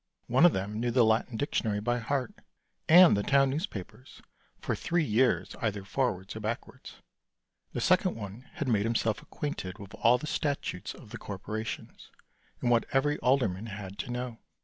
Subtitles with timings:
[0.25, 2.33] One of them knew the Latin Dictionary by heart,
[2.89, 4.19] and the town newspapers
[4.59, 6.95] for three years either forwards or backwards.
[7.73, 12.09] The second one had made him self acquainted with all the statutes of the Corporations,
[12.61, 14.39] and what every alderman had to know.